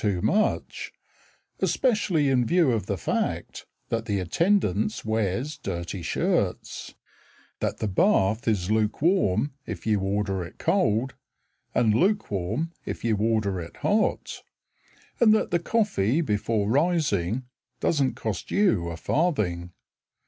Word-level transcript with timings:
too 0.03 0.19
much, 0.19 0.91
Especially 1.59 2.27
in 2.27 2.43
view 2.43 2.71
of 2.71 2.87
the 2.87 2.97
fact 2.97 3.67
That 3.89 4.05
the 4.05 4.19
attendance 4.19 5.05
wears 5.05 5.59
dirty 5.59 6.01
shirts, 6.01 6.95
That 7.59 7.77
the 7.77 7.87
bath 7.87 8.47
Is 8.47 8.71
lukewarm 8.71 9.53
if 9.67 9.85
you 9.85 9.99
order 9.99 10.43
it 10.43 10.57
cold 10.57 11.13
And 11.75 11.93
lukewarm 11.93 12.71
if 12.83 13.03
you 13.03 13.15
order 13.17 13.59
it 13.61 13.77
hot; 13.77 14.41
And 15.19 15.35
that 15.35 15.51
the 15.51 15.59
coffee 15.59 16.21
before 16.21 16.67
rising 16.67 17.43
Doesn't 17.79 18.15
cost 18.15 18.49
you 18.49 18.87
a 18.87 18.97
farthing. 18.97 19.71